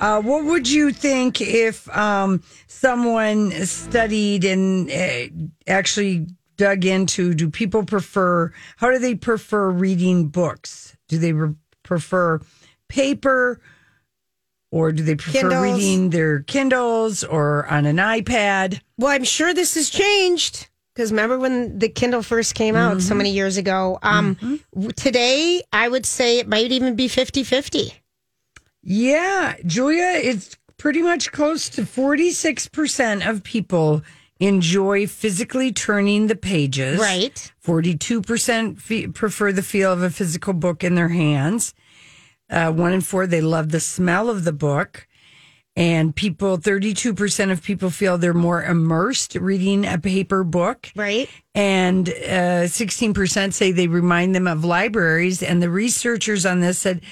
[0.00, 5.26] uh, what would you think if um, someone studied and uh,
[5.70, 7.34] actually dug into?
[7.34, 8.52] Do people prefer?
[8.78, 10.96] How do they prefer reading books?
[11.08, 12.40] Do they re- prefer
[12.88, 13.60] paper,
[14.70, 15.62] or do they prefer Kindles.
[15.78, 18.80] reading their Kindles or on an iPad?
[18.96, 20.69] Well, I'm sure this has changed
[21.00, 23.98] because remember when the Kindle first came out so many years ago?
[24.02, 27.94] Um, w- Today, I would say it might even be 50 50.
[28.82, 34.02] Yeah, Julia, it's pretty much close to 46% of people
[34.40, 37.00] enjoy physically turning the pages.
[37.00, 37.50] Right.
[37.64, 41.72] 42% fe- prefer the feel of a physical book in their hands.
[42.50, 45.06] Uh, one in four, they love the smell of the book.
[45.76, 50.90] And people, 32% of people feel they're more immersed reading a paper book.
[50.96, 51.30] Right.
[51.54, 55.42] And uh, 16% say they remind them of libraries.
[55.42, 57.02] And the researchers on this said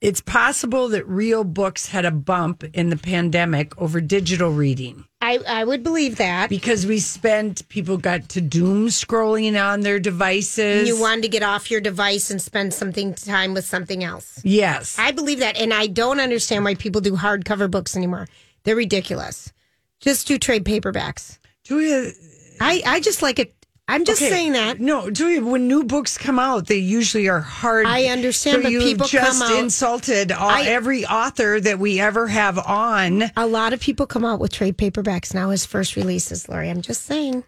[0.00, 5.38] it's possible that real books had a bump in the pandemic over digital reading I,
[5.46, 6.48] I would believe that.
[6.48, 10.88] because we spent, people got to doom scrolling on their devices.
[10.88, 14.40] You wanted to get off your device and spend something time with something else.
[14.44, 14.98] Yes.
[14.98, 15.58] I believe that.
[15.58, 18.28] And I don't understand why people do hardcover books anymore.
[18.64, 19.52] They're ridiculous.
[20.00, 21.38] Just do trade paperbacks.
[21.64, 22.12] Julia,
[22.60, 23.54] I, I just like it.
[23.90, 24.78] I'm just Okay, saying that.
[24.80, 27.86] No, Julia, when new books come out, they usually are hard.
[27.86, 31.98] I understand, so but people just come out- insulted all, I- every author that we
[32.00, 33.30] ever have on.
[33.36, 36.70] A lot of people come out with trade paperbacks now as first releases, Lori.
[36.70, 37.44] I'm just saying.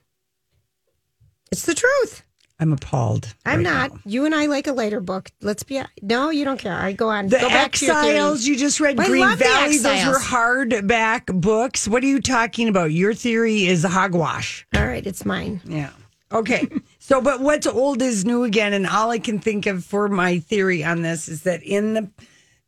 [1.50, 2.22] It's the truth.
[2.59, 3.35] I'm appalled.
[3.44, 3.92] I'm right not.
[3.92, 4.00] now.
[4.05, 5.31] You and I like a later book.
[5.40, 5.83] Let's be.
[6.00, 6.72] No, you don't care.
[6.74, 7.26] All right, go on.
[7.28, 7.96] The go back to your.
[7.96, 9.78] Exiles, you just read I Green Valley.
[9.78, 11.88] Those were hardback books.
[11.88, 12.92] What are you talking about?
[12.92, 14.64] Your theory is hogwash.
[14.76, 15.61] All right, it's mine.
[15.64, 15.90] Yeah.
[16.32, 16.68] Okay.
[16.98, 18.72] so, but what's old is new again.
[18.72, 22.10] And all I can think of for my theory on this is that in the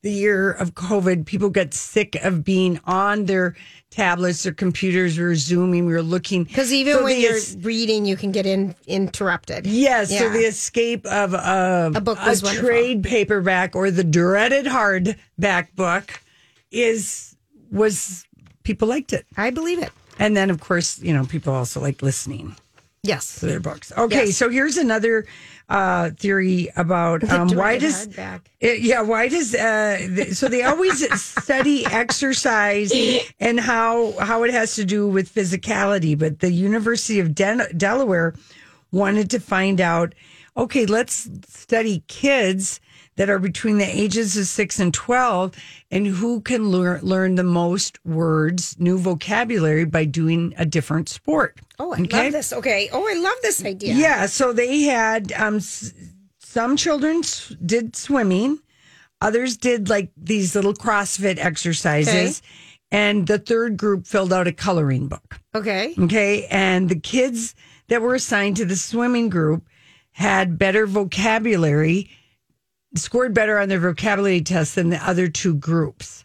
[0.02, 3.56] the year of COVID, people got sick of being on their
[3.88, 6.44] tablets, their computers, we were zooming, we are looking.
[6.44, 9.66] Because even So when you're es- reading, you can get in interrupted.
[9.66, 10.28] Yes, so Yeah.
[10.28, 12.50] the escape of a, A book wonderful.
[12.50, 16.20] trade paperback or the dreaded hardback book
[16.70, 17.34] is
[17.70, 18.26] was
[18.62, 19.24] people liked it.
[19.38, 19.90] I believe it.
[20.18, 22.56] And then of course, you know, people also like listening
[23.04, 23.38] Yes.
[23.40, 23.92] to their books.
[23.96, 24.36] Okay, Yes.
[24.36, 25.24] so here's another
[25.68, 28.06] uh, theory about um, why does
[28.60, 32.92] it, yeah why does uh, th- so they always study exercise
[33.40, 38.34] and how how it has to do with physicality, but the University of Den- Delaware
[38.92, 40.14] wanted to find out.
[40.56, 42.78] Okay, let's study kids
[43.16, 45.54] that are between the ages of six and twelve,
[45.90, 51.60] and who can learn learn the most words, new vocabulary by doing a different sport.
[51.78, 52.52] Oh, I love this.
[52.52, 52.88] Okay.
[52.92, 53.94] Oh, I love this idea.
[53.94, 55.92] Yeah, so they had um s-
[56.40, 58.58] some children s- did swimming,
[59.20, 62.42] others did like these little CrossFit exercises,
[62.90, 65.40] and the third group filled out a coloring book.
[65.54, 65.94] Okay.
[65.98, 67.54] Okay, and the kids
[67.88, 69.66] that were assigned to the swimming group
[70.12, 72.08] had better vocabulary,
[72.94, 76.24] scored better on their vocabulary test than the other two groups.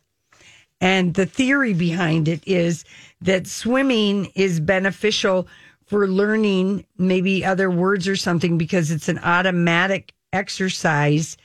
[0.82, 2.86] And the theory behind it is
[3.22, 5.48] that swimming is beneficial
[5.86, 11.36] for learning maybe other words or something because it's an automatic exercise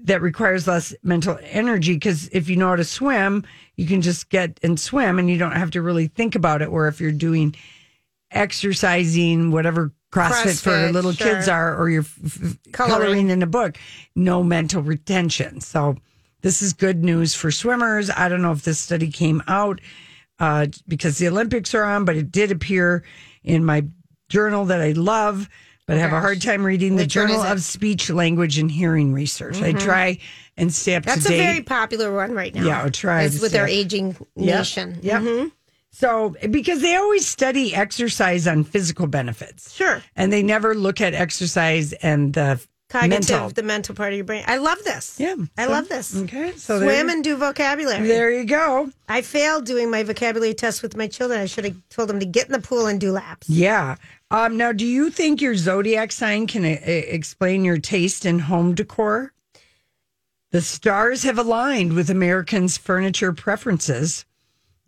[0.00, 1.94] that requires less mental energy.
[1.94, 3.44] Because if you know how to swim,
[3.76, 6.70] you can just get and swim and you don't have to really think about it.
[6.70, 7.54] Where if you're doing
[8.30, 11.26] exercising, whatever CrossFit, for little sure.
[11.34, 13.00] kids are, or you're f- Coloring.
[13.00, 13.78] coloring in a book,
[14.14, 15.60] no mental retention.
[15.60, 15.96] So
[16.42, 18.10] this is good news for swimmers.
[18.10, 19.80] I don't know if this study came out
[20.38, 23.04] uh, because the Olympics are on, but it did appear
[23.42, 23.84] in my
[24.28, 25.48] journal that I love,
[25.86, 27.42] but I have a hard time reading the Which one Journal?
[27.44, 27.52] Mm-hmm.
[27.52, 29.60] of Speech, Language, and Hearing Research.
[29.62, 30.18] I try
[30.56, 32.64] and stay up That's to a very popular one right now.
[32.66, 34.58] Yeah, I'll try It's with our aging Yep.
[34.58, 34.98] nation.
[35.02, 35.22] Yep.
[35.22, 35.52] Mhm.
[35.94, 39.72] So, because they always study exercise on physical benefits.
[39.74, 40.02] Sure.
[40.16, 43.48] And they never look at exercise and the Cognitive, mental.
[43.50, 44.44] the mental part of your brain.
[44.46, 45.18] I love this.
[45.20, 46.16] Yeah, I so- love this.
[46.16, 46.52] Okay.
[46.56, 48.06] So Swim there, and do vocabulary.
[48.06, 48.90] there you go.
[49.08, 51.40] I failed doing my vocabulary test with my children.
[51.40, 53.48] I should have told them to get in the pool and do laps.
[53.48, 53.96] Yeah.
[54.30, 58.74] Um, now, do you think your zodiac sign can uh, explain your taste in home
[58.74, 59.32] decor?
[60.50, 64.24] The stars have aligned with Americans' furniture preferences.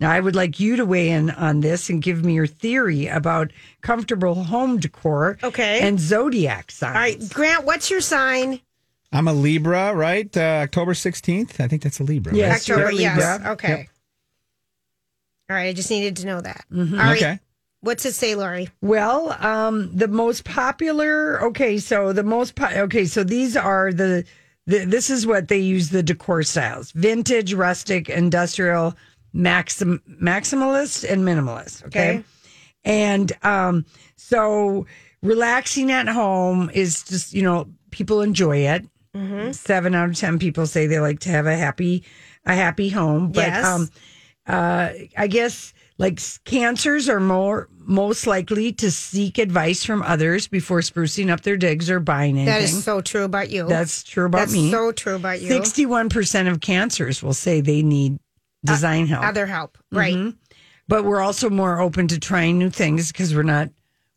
[0.01, 3.07] Now, I would like you to weigh in on this and give me your theory
[3.07, 5.81] about comfortable home decor Okay.
[5.81, 6.97] and zodiac signs.
[6.97, 8.61] All right, Grant, what's your sign?
[9.13, 10.37] I'm a Libra, right?
[10.37, 11.61] Uh, October 16th.
[11.61, 12.35] I think that's a Libra.
[12.35, 12.69] Yes.
[12.69, 12.75] right?
[12.77, 13.39] October, you're yes.
[13.39, 13.53] Libra.
[13.53, 13.69] Okay.
[13.69, 13.87] Yep.
[15.51, 16.65] All right, I just needed to know that.
[16.73, 16.95] Mm-hmm.
[16.99, 17.39] All right, Okay.
[17.81, 18.71] What's it say, Lori?
[18.81, 21.43] Well, um, the most popular.
[21.45, 22.55] Okay, so the most.
[22.55, 24.25] Po- okay, so these are the,
[24.67, 24.87] the.
[24.87, 28.95] This is what they use the decor styles: vintage, rustic, industrial,
[29.35, 31.85] maxim, maximalist, and minimalist.
[31.87, 32.25] Okay, Okay.
[32.85, 33.85] and um,
[34.17, 34.87] so
[35.23, 38.87] relaxing at home is just you know people enjoy it.
[39.53, 42.03] Seven out of ten people say they like to have a happy,
[42.47, 43.31] a happy home.
[43.31, 43.65] But Yes.
[43.65, 43.89] um,
[44.49, 50.81] uh, I guess like cancers are more most likely to seek advice from others before
[50.81, 52.47] sprucing up their digs or buying anything.
[52.47, 53.69] That is so true about you.
[53.69, 54.73] That's true about That's me.
[54.73, 55.47] so true about you.
[55.47, 58.19] Sixty-one percent of cancers will say they need
[58.65, 60.35] design help, Other help, right?
[60.89, 63.71] but we're also more open to trying new things because we're not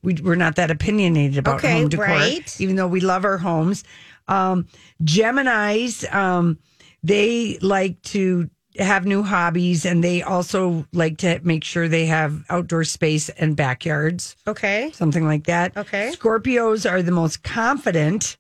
[0.04, 2.62] we, we're not that opinionated about Okay, home decor, right.
[2.62, 3.84] even though we love our homes.
[4.28, 4.68] Um,
[5.04, 6.60] Gemini's um,
[7.04, 12.46] they like to have new hobbies and they also like to make sure they have
[12.50, 14.92] outdoor space and backyards Okay.
[14.94, 15.76] something like that.
[15.76, 16.12] Okay.
[16.16, 18.38] Scorpios are the most confident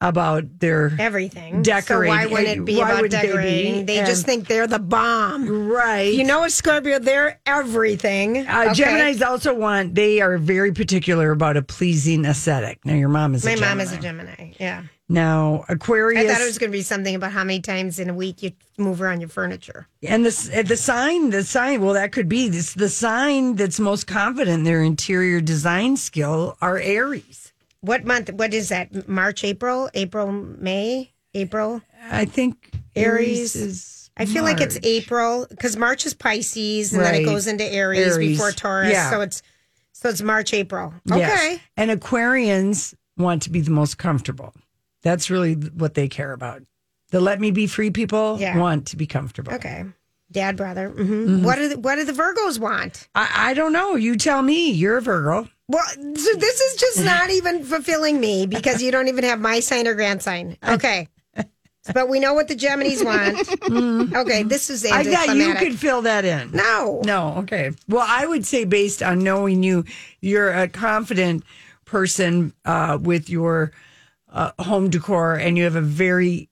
[0.00, 1.62] about their Everything.
[1.62, 3.26] Decorate- So why wouldn't it be why about wouldn't they be?
[3.28, 3.86] decorating?
[3.86, 5.68] They, just think they're the bomb.
[5.68, 6.12] right.
[6.12, 6.98] You know Scorpio?
[6.98, 8.46] They're everything.
[8.46, 8.74] Uh, Okay.
[8.74, 12.84] Gemini's also want, they are very particular about a pleasing aesthetic.
[12.84, 14.52] Now, your mom is a My mom is a Gemini.
[14.60, 14.82] Yeah.
[15.08, 16.24] Now, Aquarius.
[16.24, 18.42] I thought it was going to be something about how many times in a week
[18.42, 19.86] you move around your furniture.
[20.02, 21.80] And the uh, the sign, the sign.
[21.80, 22.74] Well, that could be this.
[22.74, 27.45] The sign that's most confident in their interior design skill are Aries.
[27.86, 28.32] What month?
[28.32, 29.08] What is that?
[29.08, 31.82] March, April, April, May, April.
[32.10, 33.54] I think Aries.
[33.54, 34.10] Aries is.
[34.16, 38.14] I feel like it's April because March is Pisces and then it goes into Aries,
[38.16, 38.36] Aries.
[38.36, 38.90] before Taurus.
[38.92, 39.10] Yeah.
[39.10, 39.42] So it's
[39.92, 40.94] so it's March, April.
[41.04, 41.38] Yes.
[41.38, 41.62] Okay.
[41.76, 44.52] And Aquarians want to be the most comfortable.
[45.02, 46.62] That's really what they care about.
[47.10, 48.58] The let me be free people Yeah.
[48.58, 49.52] want to be comfortable.
[49.54, 49.84] Okay.
[50.32, 50.88] Dad, brother.
[50.88, 53.06] hmm What do the, what do the Virgos want?
[53.14, 53.94] I, I don't know.
[53.94, 54.70] You tell me.
[54.72, 55.48] You're a Virgo.
[55.68, 59.60] Well, so this is just not even fulfilling me because you don't even have my
[59.60, 60.56] sign or grand sign.
[60.66, 61.08] Okay.
[61.94, 64.12] But we know what the Geminis want.
[64.16, 64.94] Okay, this is Mm-hmm.
[64.94, 65.68] I thought you anticlimactic.
[65.68, 66.50] could fill that in.
[66.52, 67.00] No.
[67.04, 67.70] No, okay.
[67.88, 69.84] Well, I would say based on knowing you,
[70.20, 71.44] you're a confident
[71.84, 73.70] person uh, with your
[74.32, 76.48] uh, home decor, and you have a very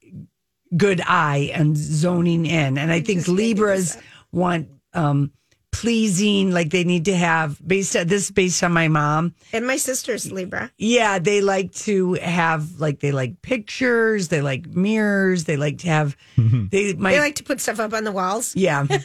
[0.77, 2.79] good eye and zoning in.
[2.79, 3.97] And I think Libras
[4.33, 5.33] want um,
[5.75, 9.35] pleasing, like they need to have based on this, is based on my mom.
[9.53, 10.71] And my sister's Libra.
[10.79, 15.89] Yeah, they like to have like they like pictures, they like mirrors, they like to
[15.89, 18.55] have they my They like to put stuff up on the walls.
[18.55, 18.85] yeah.
[18.87, 19.01] They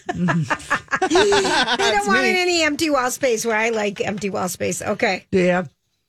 [1.10, 4.82] don't want any empty wall space where I like empty wall space.
[4.82, 5.26] Okay.
[5.32, 5.64] Yeah.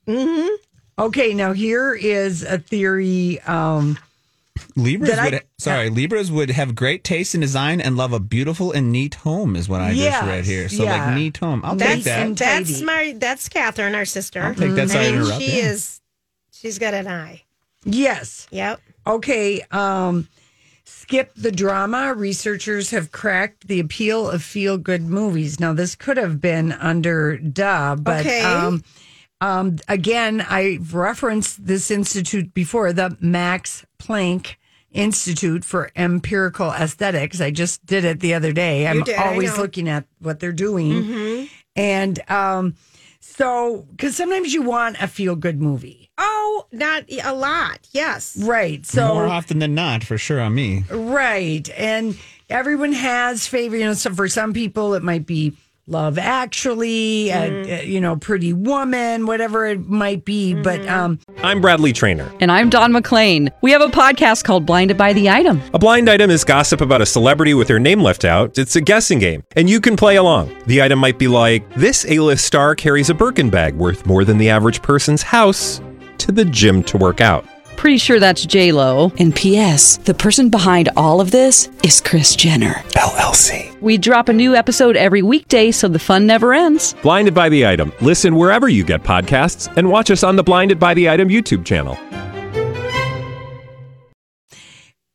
[0.07, 0.49] Mm-hmm.
[0.99, 3.41] Okay, now here is a theory.
[3.43, 3.99] Um,
[4.77, 8.21] Libras That I- would sorry, Libras would have great taste in design and love a
[8.21, 10.69] beautiful and neat home is what I Yes, just read here.
[10.69, 11.07] So yeah.
[11.07, 11.61] like neat home.
[11.65, 12.27] I'll That's take that.
[12.27, 14.43] in- That's my that's Catherine, our sister.
[14.43, 14.91] I'll take that.
[14.91, 15.43] Sorry I to mean, interrupt.
[15.43, 15.65] she Yeah.
[15.71, 16.01] is
[16.53, 17.43] she's got an eye.
[17.85, 18.47] yes.
[18.51, 18.81] Yep.
[19.07, 19.63] Okay.
[19.71, 20.29] Um,
[20.85, 22.15] skip the drama.
[22.15, 25.59] Researchers have cracked the appeal of feel good movies.
[25.61, 28.43] Now, this could have been under duh, but Okay.
[28.43, 28.85] um,
[29.41, 34.57] um, again, I've referenced this institute before, the Max Planck
[34.93, 37.41] Institute for Empirical Aesthetics.
[37.41, 38.87] I just did it the other day.
[38.87, 41.49] I'm did, always looking at what they're doing.
[41.77, 42.75] And um,
[43.21, 46.11] so, because sometimes you want a feel good movie.
[46.19, 47.89] Oh, not a lot.
[47.93, 48.37] Yes.
[48.37, 48.85] Right.
[48.85, 50.85] So More often than not, for sure on me.
[50.91, 51.69] Right.
[51.77, 52.19] And
[52.51, 55.57] everyone has favorite, you know, so for some people it might be
[55.91, 57.73] Love Actually, Mm-hmm.
[57.73, 60.55] uh, you know, Pretty Woman, whatever it might be.
[60.55, 60.89] But Mm-hmm.
[60.95, 62.31] um, I'm Bradley Trainer.
[62.41, 63.51] And I'm Don McClain.
[63.61, 65.61] We have a podcast called Blinded by the Item.
[65.75, 68.57] A blind item is gossip about a celebrity with their name left out.
[68.57, 70.57] It's a guessing game, and you can play along.
[70.67, 74.39] The item might be like this: A-list star carries a Birkin bag worth more than
[74.39, 75.81] the average person's house
[76.19, 77.45] to the gym to work out.
[77.81, 79.11] Pretty sure that's J Lo.
[79.19, 79.97] And P.S.
[79.97, 83.81] The person behind all of this is Kris Jenner LLC.
[83.81, 86.95] We drop a new episode every weekday, so the fun never ends.
[87.01, 87.91] Blinded by the item.
[88.03, 91.65] Listen wherever you get podcasts, and watch us on the Blinded by the Item YouTube
[91.65, 91.99] channel.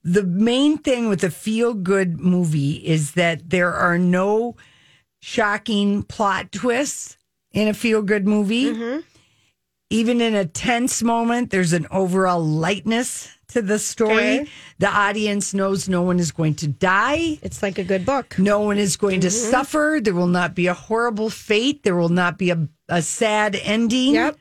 [0.03, 4.55] the main thing with a feel good movie is that there are no
[5.21, 7.15] shocking plot twists
[7.51, 8.73] in a feel good movie.
[8.73, 8.99] Mm-hmm.
[9.89, 14.39] Even in a tense moment, there's an overall lightness to the story.
[14.41, 14.47] Okay.
[14.79, 17.37] The audience knows no one is going to die.
[17.43, 18.37] It's like a good book.
[18.39, 19.51] No one is going to Mm-hmm.
[19.51, 19.99] suffer.
[20.01, 21.83] There will not be a horrible fate.
[21.83, 24.15] There will not be a, a sad ending.
[24.15, 24.37] Yep.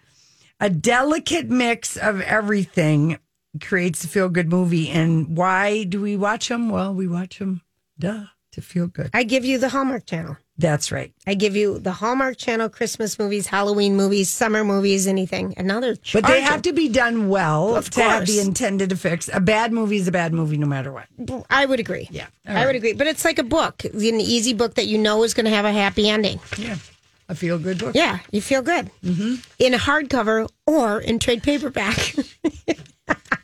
[0.61, 3.19] A delicate mix of everything
[3.61, 4.89] creates a feel good movie.
[4.89, 6.71] And why do we watch them?
[6.71, 7.61] Well, we watch them,
[7.99, 9.11] duh, to feel good.
[9.13, 10.39] I give you the Hallmark Channel.
[10.57, 11.13] That's right.
[11.27, 15.53] I give you the Hallmark Channel Christmas movies, Halloween movies, summer movies, anything.
[15.57, 15.67] And
[16.13, 18.47] But they have to be done well Of to have the course.
[18.47, 19.29] intended effects.
[19.33, 21.07] A bad movie is a bad movie no matter what.
[21.51, 22.07] I would agree.
[22.11, 22.27] Yeah.
[22.47, 22.67] All I right.
[22.67, 22.93] would agree.
[22.93, 25.65] But it's like a book, an easy book that you know is going to have
[25.65, 26.39] a happy ending.
[26.57, 26.77] Yeah.
[27.29, 27.95] A feel good book.
[27.97, 29.37] Yeah, you feel good Mm-hmm.
[29.59, 32.15] in a hardcover or in trade paperback.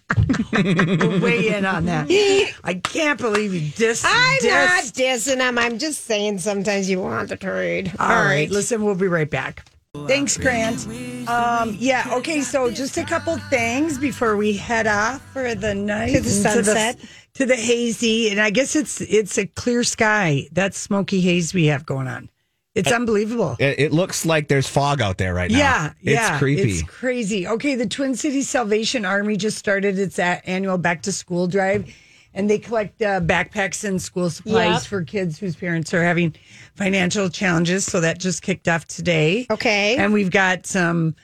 [0.53, 2.07] We'll weigh in on that.
[2.65, 4.05] I can't believe you dis.
[4.07, 5.59] I'm dis- not dissing them.
[5.59, 7.93] I'm just saying sometimes you want the trade.
[7.99, 8.51] All right.
[8.51, 9.65] Listen, we'll be right back.
[10.07, 10.87] Thanks, Grant.
[11.29, 16.13] Um, yeah, okay, so just a couple things before we head off for the night.
[16.15, 16.97] To the and sunset.
[17.35, 18.31] To the, hazy.
[18.31, 20.47] And I guess it's it's a clear sky.
[20.53, 22.29] That smoky haze we have going on.
[22.75, 23.57] It's unbelievable.
[23.59, 25.59] It, it looks like there's fog out there right now.
[25.59, 26.71] Yeah, It's yeah, creepy.
[26.71, 27.47] It's crazy.
[27.47, 31.93] Okay, the Twin Cities Salvation Army just started its annual back to school drive,
[32.33, 34.83] and they collect uh, backpacks and school supplies Yep.
[34.85, 36.35] for kids whose parents are having
[36.77, 37.85] financial challenges.
[37.85, 39.47] So that just kicked off today.
[39.51, 39.97] Okay.
[39.97, 41.17] and we've got some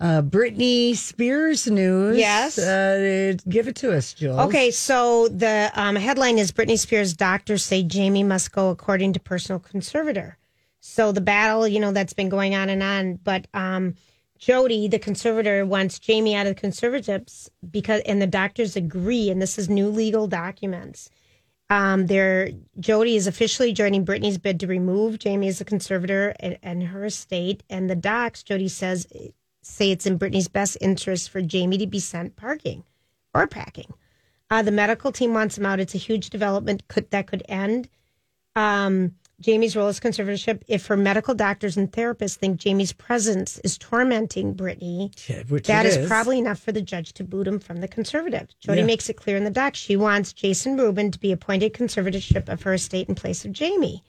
[0.00, 2.16] uh, Britney Spears news.
[2.16, 2.58] Yes.
[2.58, 4.38] Uh, give it to us, Jules.
[4.48, 9.20] Okay, so the um, headline is Britney Spears' doctors say Jamie must go according to
[9.20, 10.38] personal conservator.
[10.86, 13.16] So the battle, you know, that's been going on and on.
[13.16, 13.94] But um,
[14.38, 19.42] Jodi, the conservator, wants Jamie out of the conservatives because, and the doctors agree, and
[19.42, 21.10] this is new legal documents.
[21.68, 26.56] Um, there, Jodi is officially joining Britney's bid to remove Jamie as a conservator and,
[26.62, 27.64] and her estate.
[27.68, 29.06] And the docs, Jodi says,
[29.62, 32.84] say it's in Britney's best interest for Jamie to be sent parking
[33.34, 33.92] or packing.
[34.50, 35.80] Uh, the medical team wants him out.
[35.80, 37.88] It's a huge development could, that could end
[38.54, 43.76] um, Jamie's role as conservatorship if her medical doctors and therapists think Jamie's presence is
[43.76, 45.12] tormenting Britney.
[45.28, 46.08] Yeah, which That it is, is.
[46.08, 48.48] probably enough for the judge to boot him from the conservative.
[48.60, 48.86] Jodi Yeah.
[48.86, 52.62] makes it clear in the doc she wants Jason Rubin to be appointed conservatorship of
[52.62, 54.02] her estate in place of Jamie.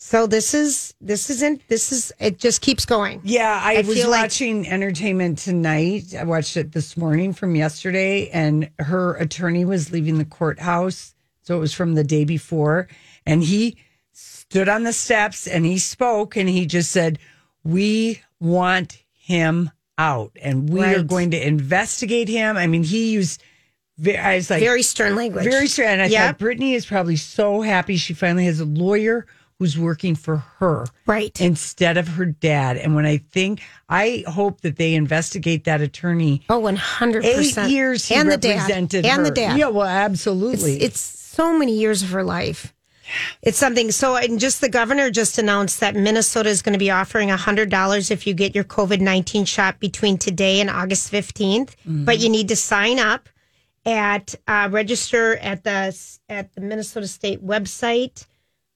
[0.00, 3.20] So this is this isn't this is it just keeps going.
[3.24, 6.14] Yeah, I, I was feel like- watching Entertainment Tonight.
[6.18, 11.14] I watched it this morning from yesterday, and her attorney was leaving the courthouse.
[11.42, 12.86] So it was from the day before.
[13.26, 13.76] And he
[14.50, 17.18] stood on the steps and he spoke and he just said,
[17.64, 22.56] We want him out and we are going to investigate him.
[22.56, 23.42] I mean, he used,
[24.06, 25.44] I was like, Very stern language.
[25.44, 25.88] very stern.
[25.88, 26.38] And I Yep.
[26.38, 29.26] thought Britney is probably so happy she finally has a lawyer
[29.58, 30.86] who's working for her.
[31.04, 31.38] Right.
[31.40, 32.76] Instead of her dad.
[32.78, 36.42] And when I think, I hope that they investigate that attorney.
[36.48, 37.24] Oh, 100%.
[37.24, 38.70] Eight years he and the dad.
[38.70, 39.30] And the her.
[39.30, 39.58] dad.
[39.58, 40.80] Yeah, well, It's, absolutely.
[40.80, 42.72] it's so many years of her life.
[43.42, 43.90] It's something.
[43.90, 48.10] So, and just the governor just announced that Minnesota is going to be offering $100
[48.10, 51.74] if you get your COVID 19 shot between today and August 15th.
[52.04, 53.28] But you need to sign up
[53.86, 55.96] at, uh, register at the,
[56.28, 58.26] at the Minnesota State website.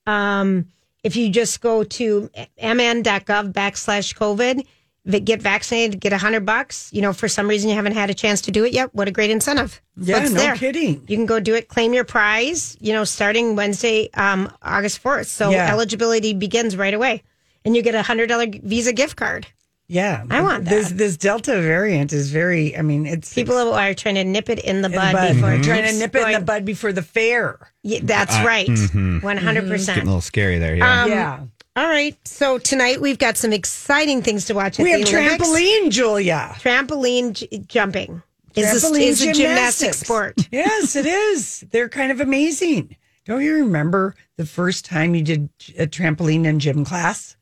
[0.07, 0.67] Um,
[1.03, 2.31] if you just go to
[2.61, 4.67] mn.gov backslash COVID,
[5.07, 6.89] get vaccinated, get a hundred bucks.
[6.93, 8.95] You know, for some reason you haven't had a chance to do it yet.
[8.95, 9.81] What a great incentive!
[9.97, 10.57] Yeah, it's no there.
[10.57, 11.05] kidding.
[11.09, 12.77] You can go do it, claim your prize.
[12.81, 15.27] You know, starting Wednesday, um, August fourth.
[15.29, 15.71] So Yeah.
[15.73, 17.23] eligibility begins right away,
[17.65, 19.47] and you get a hundred dollar Visa gift card.
[19.89, 20.25] yeah.
[20.31, 20.97] I want This, that.
[20.99, 24.81] this Delta variant is very, I mean, it's People are trying to nip it in
[24.81, 25.35] the in the bud, bud.
[25.35, 27.59] before it trying to keeps nip it in the bud before the fair.
[27.83, 29.23] Yeah, that's Uh, right, mhm.
[29.23, 30.77] one hundred Getting a little scary there.
[30.77, 31.03] Yeah.
[31.03, 31.41] Um, yeah.
[31.75, 32.17] All right.
[32.29, 34.79] So tonight we've got some exciting things to watch.
[34.79, 36.55] At We the have trampoline, Julia.
[36.59, 38.23] Trampoline j- jumping
[38.55, 40.35] is a, is a gymnastic sport.
[40.53, 41.65] yes, it is.
[41.71, 42.97] They're kind of amazing.
[43.25, 45.49] Don't you remember the first time you did
[45.79, 47.37] a trampoline in gym class?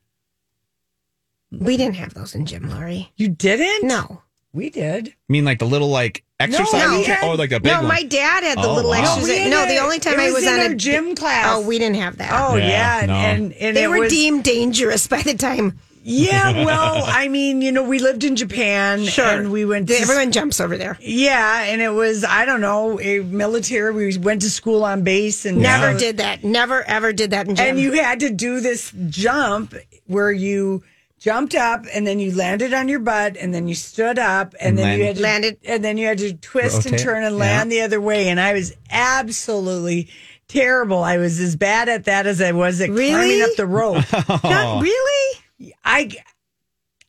[1.50, 3.10] We didn't have those in gym, Lori.
[3.16, 3.88] You didn't?
[3.88, 4.22] No.
[4.52, 5.08] We did.
[5.08, 6.72] I mean, like the little like exercise.
[6.72, 7.88] No, we tra- had- oh, like a big no, one.
[7.88, 9.00] my dad had the Oh, little wow.
[9.00, 9.28] extras.
[9.28, 11.46] we no, the only time it I was in on our a gym class.
[11.50, 12.30] Oh, we didn't have that.
[12.32, 13.12] Oh Yeah, yeah, no.
[13.14, 15.78] and and they were was, deemed dangerous by the time.
[16.02, 19.24] Yeah, well, I mean, you know, we lived in Japan, Sure.
[19.24, 19.88] and we went.
[19.88, 20.96] To, Everyone jumps over there.
[21.00, 23.92] yeah, and it was I don't know a military.
[23.92, 26.42] We went to school on base, and Never did that.
[26.42, 27.66] Never ever did that in gym.
[27.66, 29.74] And you had to do this jump
[30.06, 30.82] where you
[31.20, 34.70] jumped up and then you landed on your butt and then you stood up and,
[34.70, 35.58] And then you had to, Landed.
[35.64, 37.40] and then you had to twist and turn and yeah.
[37.40, 38.28] land the other way.
[38.28, 40.08] And I was absolutely
[40.48, 41.02] terrible.
[41.04, 43.10] I was as bad at that as I was at Really?
[43.10, 44.04] climbing up the rope.
[44.42, 45.38] Not really?
[45.84, 46.10] I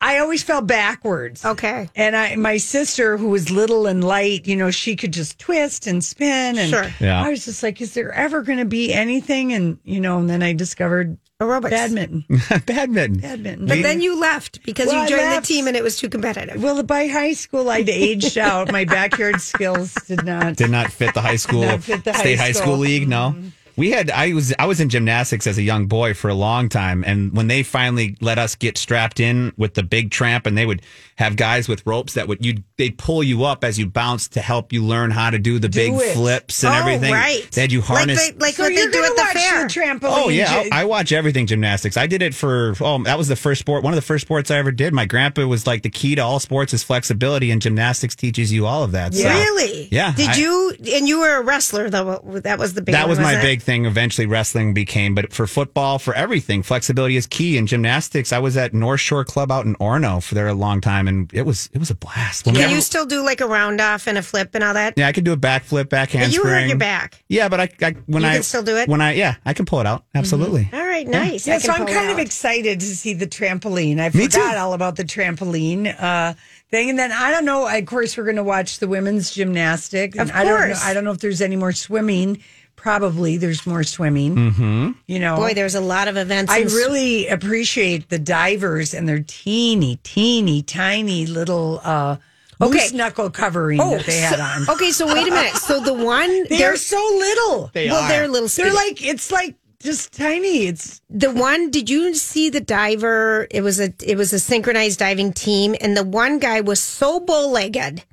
[0.04, 1.46] I always fell backwards.
[1.46, 1.88] Okay.
[1.96, 5.86] And I, my sister, who was little and light, you know, she could just twist
[5.86, 6.58] and spin.
[6.58, 6.88] And Sure.
[7.00, 7.24] Yeah.
[7.24, 9.54] I was just like, is there ever going to be anything?
[9.54, 11.70] And, you know, and then I discovered Aerobics.
[11.72, 12.26] badminton.
[12.66, 13.18] Badminton.
[13.22, 13.66] Badminton.
[13.68, 15.48] But then you left because Well, you joined left.
[15.48, 16.62] the team and it was too competitive.
[16.62, 18.72] Well, by high school, I'd aged out.
[18.72, 20.56] My backyard skills did not.
[20.56, 22.78] Did not fit the high school Not fit the high state high school school.
[22.78, 23.08] league.
[23.08, 23.34] No.
[23.36, 23.48] Mm-hmm.
[23.82, 26.70] We had I was I was in gymnastics as a young boy for a long
[26.70, 30.56] time, and when they finally let us get strapped in with the big tramp, and
[30.56, 30.84] they would
[31.16, 34.40] have guys with ropes that would you they'd pull you up as you bounced to
[34.40, 36.14] help you learn how to do the big it.
[36.14, 37.12] flips and oh, everything.
[37.12, 37.48] right.
[37.52, 38.20] They had you harness.
[38.24, 39.66] Like, they, like So what they you're do gonna at the watch fair.
[39.68, 40.26] trampoline.
[40.26, 41.98] Oh yeah, gy- I, I watch everything gymnastics.
[41.98, 43.84] I did it for oh that was the first sport.
[43.84, 44.94] One of the first sports I ever did.
[44.94, 48.68] My grandpa was like the key to all sports is flexibility, and gymnastics teaches you
[48.68, 49.16] all of that.
[49.16, 49.88] So, Really?
[49.90, 50.76] Yeah, Did I- you?
[50.94, 52.20] And you were a wrestler, though.
[52.44, 52.94] That was the big.
[52.94, 53.48] that one, was my wasn't it?
[53.48, 53.71] big thing.
[53.72, 57.58] Eventually, wrestling became, but for football, for everything, flexibility is key.
[57.58, 60.82] In gymnastics, I was at North Shore Club out in Orono for there a long
[60.82, 62.46] time, and it was it was a blast.
[62.46, 64.74] When Can ever- you still do like a round off and a flip and all
[64.74, 64.96] that?
[64.98, 66.48] yeah, I could do a backflip, back But handspring.
[66.54, 67.24] you hurt your back.
[67.30, 68.90] Yeah, but I, I when You I can still do it?
[68.90, 70.04] When I yeah, I can pull it out.
[70.14, 70.70] Absolutely.
[70.74, 71.48] All right, nice.
[71.48, 74.00] Yeah, I so I'm kind it of excited to see the trampoline.
[74.00, 74.58] I Me forgot too.
[74.58, 76.34] all about the trampoline uh,
[76.70, 77.68] thing, and then I don't know.
[77.68, 80.18] Of course, we're going to watch the women's gymnastics.
[80.18, 80.66] and Of I don't know.
[80.68, 80.84] course.
[80.84, 82.42] I don't know if there's any more swimming
[82.82, 84.36] probably there's more swimming.
[84.36, 84.92] Mm-hmm.
[85.08, 86.52] You know, Boy, there's a lot of events.
[86.52, 92.18] I in- really appreciate the divers and their teeny, teeny, tiny little uh,
[92.60, 92.74] Okay.
[92.74, 94.70] moose knuckle covering that they had so- on.
[94.76, 95.56] Okay, so wait a minute.
[95.56, 97.70] So the one They are so little.
[97.74, 98.08] They well, are.
[98.10, 98.48] they're little.
[98.50, 100.68] They're like it's like just tiny.
[100.68, 101.72] It's the one.
[101.72, 103.48] Did you see the diver?
[103.50, 107.20] It was a it was a synchronized diving team, and the one guy was so
[107.20, 108.04] bow legged.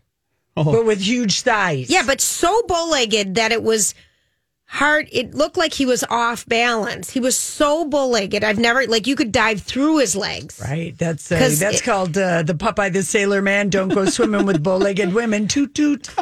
[0.54, 1.88] but with huge thighs.
[1.90, 3.94] Yeah, but so bow legged that it was
[4.68, 5.08] hard.
[5.12, 7.10] It looked like he was off balance.
[7.10, 8.44] He was so bow legged.
[8.44, 10.60] I've never like you could dive through his legs.
[10.62, 13.68] Right, that's uh, that's it- called uh, the Popeye the Sailor Man.
[13.70, 15.48] Don't go swimming with bow-legged women.
[15.48, 16.08] Toot toot.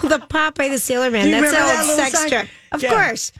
[0.00, 1.28] The Popeye the Sailor Man.
[1.32, 2.30] That's an that old sex sign?
[2.30, 2.46] joke.
[2.70, 2.90] Of Yeah.
[2.90, 3.32] course.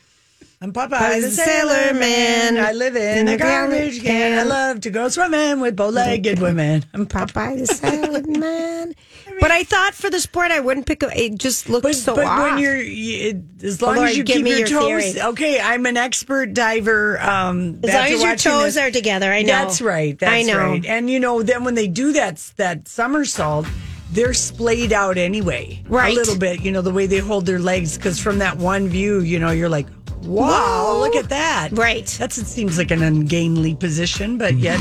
[0.61, 2.59] I'm Popeye the Sailor Man.
[2.59, 4.41] I live in a garbage can.
[4.41, 6.85] I love to go swimming with bow-legged women.
[6.95, 8.95] I'm Popeye the Sailor Man.
[9.41, 11.03] But I thought for the sport I wouldn't pick.
[11.03, 12.43] A, it just looks But, so but off.
[12.43, 15.23] when you're, you, as long Lord, as you keep your, your toes, theory.
[15.23, 15.61] okay.
[15.61, 17.21] I'm an expert diver.
[17.21, 19.49] Um, as long as your toes this- are together, I know.
[19.49, 20.19] That's right.
[20.19, 20.59] That's I know.
[20.59, 20.85] right.
[20.87, 23.67] And you know, then when they do that that somersault,
[24.11, 26.13] they're splayed out anyway, Right.
[26.13, 26.63] A little bit.
[26.63, 29.51] You know, the way they hold their legs, because from that one view, you know,
[29.51, 29.87] you're like,
[30.23, 31.01] wow, Whoa.
[31.01, 31.71] look at that.
[31.73, 32.07] Right.
[32.19, 34.81] That's it seems like an ungainly position, but yet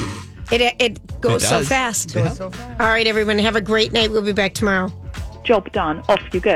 [0.52, 1.68] It it goes It so does.
[1.68, 2.16] fast.
[2.16, 2.34] Yeah.
[2.80, 4.12] All right, everyone, have a great night.
[4.12, 4.92] We'll be back tomorrow.
[5.44, 6.04] Job done.
[6.10, 6.56] Off you go.